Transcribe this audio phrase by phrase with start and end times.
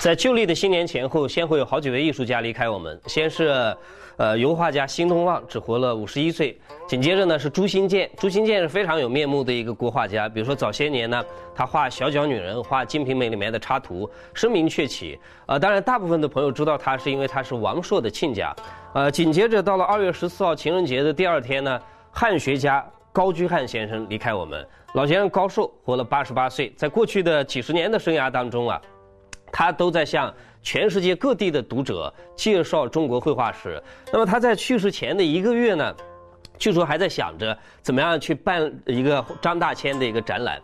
[0.00, 2.98] 在旧历的新年前后，先会有好几位艺术家离开我们。
[3.06, 3.76] 先是，
[4.16, 6.56] 呃，油画家辛东旺，只活了五十一岁。
[6.86, 10.28] 紧接着呢是朱新建，朱新建是非常有面目的一个国画家。
[10.28, 15.18] 比如说早些年呢，他画小脚女人，画《金瓶梅》里面的插图，声名鹊起。
[15.46, 18.54] 呃，当然大部分的朋友知道他是因为他是王朔的亲家。
[18.94, 21.80] 呃，紧接着到了二月十四号情人节的第二天呢，
[22.12, 24.64] 汉学家高居翰先生离开我们。
[24.94, 26.72] 老先生高寿，活了八十八岁。
[26.76, 28.80] 在过去的几十年的生涯当中啊。
[29.52, 33.82] 他都在向全世界各地的读者介绍中国绘画史。
[34.12, 35.94] 那么他在去世前的一个月呢，
[36.58, 40.60] 据说还在想着怎么样去办一个张大千的一个展览。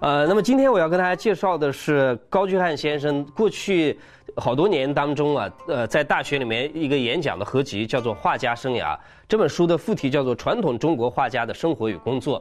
[0.00, 3.98] 呃，那么今天我要跟大家介绍的是高居翰先生过去
[4.36, 8.94] 好多年当中啊，呃，在大学里面一个演讲的合集，叫做《画家生涯》。
[9.26, 12.40] 这本书的副题叫做《传统中国画家的生活与工作》。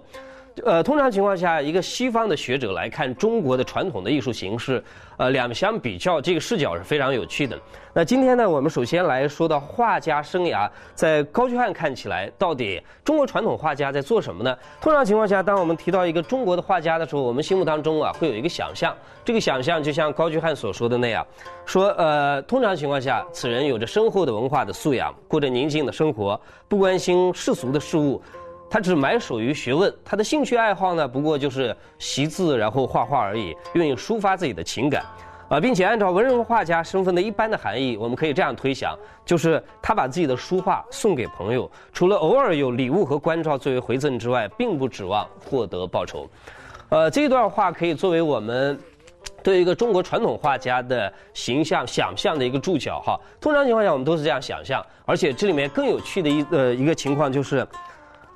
[0.65, 4.83] 呃，通常情况下，一个西方的学者来看中国的传统的艺术形式，
[5.17, 7.57] 呃，两相比较，这个视角是非常有趣的。
[7.93, 14.57] 那今天呢，我们首先来说到画家生涯，在高居翰看起来，到底中国传统画家在做什么呢？
[14.81, 21.25] 通常情况下，当我们提到一个中国的画家的时候，我们心目当中啊，会有一个想象，这个想象就像高居翰所说的那样，
[21.65, 28.21] 说呃，通常情况下，此人有着深厚的文化的素养，过着宁静的生活，不关心世俗的事物。
[28.69, 35.05] 他只埋首于学问，他的兴趣爱好呢，不过就是习字，然后画画而已，愿意抒发自己的情感，
[35.47, 38.93] 啊，并且按照文人画家身份的一般的含义，我们可以这样推想，
[39.25, 46.29] 就是他把自己的书画送给朋友，除了偶尔有礼物和关照作为回赠之外，并不指望获得报酬。
[46.89, 48.77] 呃，这段话可以作为我们
[49.41, 53.17] 对一个中国传统画家的形象想象的一个注脚哈。
[53.39, 57.65] 通常情况下，我们都是这样想象，而且这里面更有趣的一呃一个情况就是。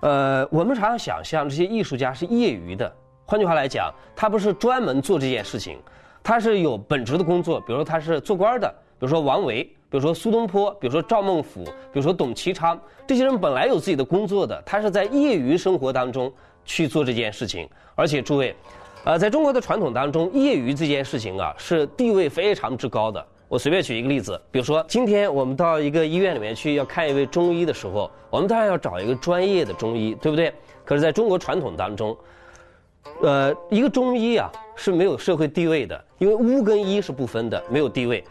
[0.02, 2.92] 呃，我们常常想象这些艺术家是业余的，
[3.24, 5.78] 换句话来讲，他不是专门做这件事情，
[6.24, 8.68] 他是有本职的工作，比如说他是做官的，
[9.00, 16.34] 比如说王维，比如说苏东坡，比如说赵孟俯，比如说董其昌，这些人本来有自己的工作的，他是在业余生活当中
[16.66, 18.56] 去做这件事情，而且诸位，
[19.04, 23.24] 呃，在中国的传统当中，业余这件事情啊是地位非常之高的。
[23.52, 30.54] 我随便举一个例子，比如说今天我们到一个医院里面去要看一位中医的时候，我们当然要找一个专业的中医，对不对？
[30.86, 32.18] 可是在中国传统当中，
[33.22, 38.24] 呃，一个中医啊是没有社会地位的，因为巫跟医是不分的，没有地位。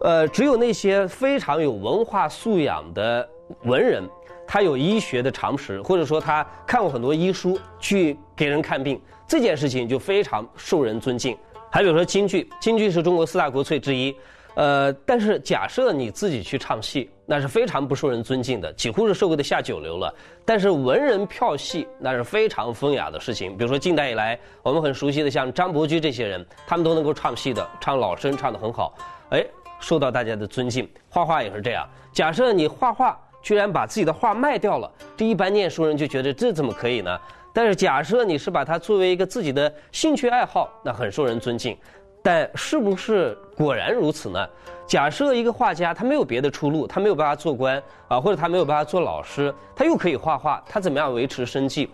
[0.00, 3.28] 呃，只有那些非常有文化素养的
[3.64, 4.08] 文人，
[4.46, 11.36] 他有医学的常识，或者说他看过很多医书去给人看病，这件事情就非常受人尊敬。
[11.68, 14.14] 还比如说京剧，京剧是中国四大国粹之一。
[14.58, 20.12] 呃，但是假设你自己去唱戏，那是非常不受人尊敬的，几乎是社会的下九流了。
[20.44, 23.56] 但是文人票戏，那是非常风雅的事情。
[23.56, 28.92] 比如说近代以来，我们很熟悉的像张伯驹这些人，他们都能够唱戏的，唱老生唱得很好，
[29.30, 29.46] 哎，
[29.78, 30.90] 受到大家的尊敬。
[31.08, 37.16] 画画也是这样，假设你画画居然把自己的画卖掉了，这一般念书人就觉得这怎么可以呢？
[37.52, 41.76] 但是假设你是把它作为一个自己的兴趣爱好，那很受人尊敬。
[42.22, 44.48] 但是不是果然如此呢？
[44.86, 51.90] 假设一个画家他没有别的出路，他没有办法做官啊，或者他没有办法做老师，他又可以画画，他怎么样维持生计？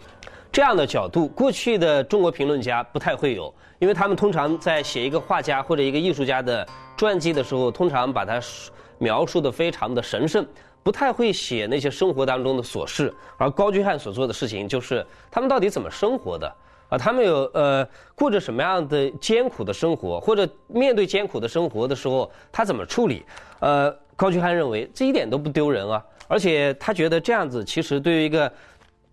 [0.52, 6.64] 这样的角度，过去的中国评论家不太会有，因为他们通常在写一个画家或者一个艺术家的
[6.96, 8.40] 传记的时候，通常把他
[8.98, 10.46] 描述的非常的神圣，
[10.84, 13.12] 不太会写那些生活当中的琐事。
[13.36, 16.54] 而高居翰所做的事情，就是他们到底怎么生活的。
[16.94, 23.24] 啊，他们有呃过着什么样的艰苦的生活，或者面对艰苦的生活的时候，他怎么处理？
[23.58, 28.50] 呃，高居翰认为这一点都不丢人啊，而且他觉得这样子其实对于一个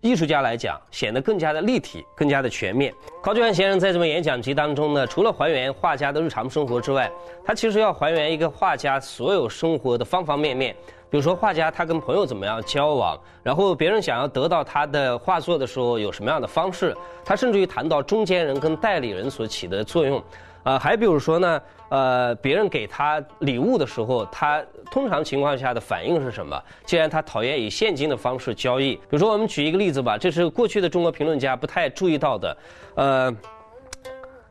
[0.00, 2.94] 艺术家来讲，显得更加的立体，更加的全面。
[3.20, 7.10] 高居翰先生在这本演讲集当中呢，除了还原画家的日常生活之外，
[7.44, 10.76] 他其实要还原一个画家所有生活的方方面面。
[11.12, 20.24] 比如说，画家他跟朋友怎么样交往，然后别人想要得到他的画作的时候有什么样的方式，他甚至于谈到中间人跟代理人所起的作用，
[20.62, 26.58] 啊，还比如说呢，呃，别人给他礼物的时候，他通常情况下的反应是什么？
[26.86, 32.56] 既然他讨厌以现金的方式交易，比如说我们举一个例子吧，这是过去的中国评论家不太注意到的，
[32.94, 33.36] 呃，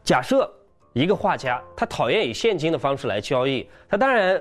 [0.03, 0.47] 假设
[0.93, 4.39] 一个画家他讨厌以现金的方式来交易，他当然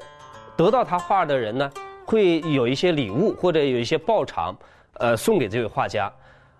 [0.55, 1.70] 得到他画的人呢。
[2.05, 4.56] 会有一些礼物或者有一些报偿，
[4.94, 6.12] 呃，送给这位画家。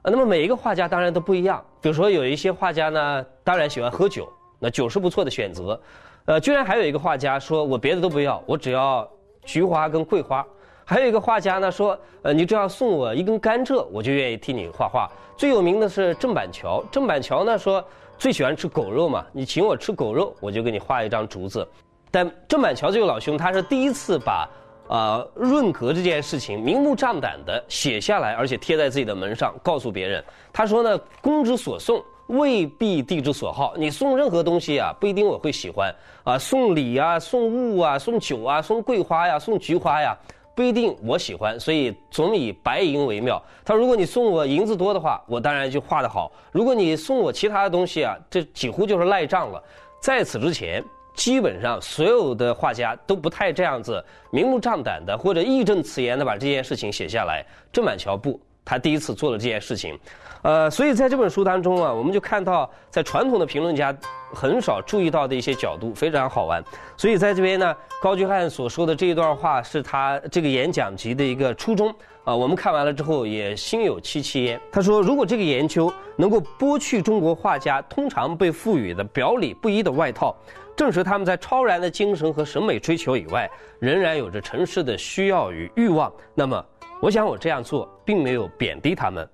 [0.03, 1.63] 呃，那么每一个画家当然都不一样。
[1.81, 4.27] 比如说有一些画家呢，当然喜欢喝酒，
[4.59, 5.79] 那酒是不错的选择。
[6.25, 9.07] 呃，居然还有一个画家说，我别的都不要，我只要
[9.45, 10.47] 菊花跟桂花。
[10.85, 15.11] 还有一个画家呢说，呃，你只要送我一根甘蔗，我就愿意替你画画。
[15.37, 17.85] 最有名的是郑板桥，郑板桥呢说
[18.17, 21.67] 最喜欢吃狗肉嘛，你请我吃狗肉，我就给你画一张竹子。
[22.11, 24.49] 但郑板桥这位老兄，他是第一次把。
[24.91, 30.23] 呃，润格这件事情明目张胆的写下来，而且贴在自己的门上，告诉别人。
[30.53, 33.73] 他说呢，公之所送未必地之所好。
[33.77, 35.95] 你送任何东西啊，不一定我会喜欢
[36.25, 36.37] 啊。
[36.37, 40.13] 送礼啊，送物啊，送酒啊，送桂花呀，送菊花呀，
[40.57, 41.59] 不一定我喜欢。
[41.61, 43.41] 所以总以白银为妙。
[43.65, 49.63] 他如果你送我银子多的话，我当然就画得好；如果你送我其他的东西啊，这几乎就是赖账了。
[50.01, 50.83] 在此之前。
[51.15, 57.45] 基本上所有的画家都不太这样子明目张胆的或者义正辞严的把这件事情写下来。
[57.73, 59.99] 郑板桥不，他第一次做了这件事情，
[60.43, 63.95] 呃，所以在这本书当中啊，我们就看到在传统的评论家
[64.33, 66.63] 很少注意到的一些角度，非常好玩。
[66.97, 71.93] 所以在这边呢，高居翰所说的这一段话是他这个演讲集的一个初衷
[72.25, 72.35] 啊。
[72.35, 74.61] 我们看完了之后也心有戚戚焉。
[74.71, 80.35] 他说，如果这个研究能够剥去中国画家通常被赋予的表里不一的外套。
[80.81, 83.47] 证实他们在超然的精神和审美追求以外，
[83.81, 86.11] 仍然有着城市的需要与欲望。
[86.35, 86.67] 那么，
[87.03, 89.29] 我想我这样做并没有贬低他们，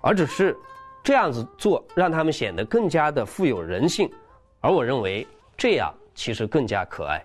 [0.00, 0.56] 而只是
[1.04, 4.10] 这样子做让他们显得更加的富有人性，
[4.58, 5.24] 而我认为
[5.56, 7.24] 这样其实更加可爱。